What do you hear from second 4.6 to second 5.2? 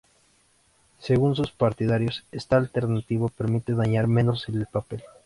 papel.